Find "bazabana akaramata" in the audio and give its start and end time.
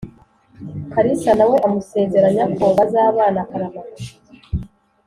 2.77-4.03